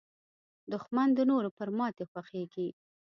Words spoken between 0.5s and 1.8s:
دښمن د نورو پر